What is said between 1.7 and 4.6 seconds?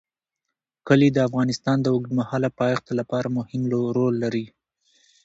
د اوږدمهاله پایښت لپاره مهم رول لري.